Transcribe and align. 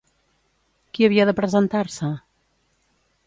Qui 0.97 1.05
havia 1.07 1.27
de 1.29 1.35
presentar-se? 1.41 2.09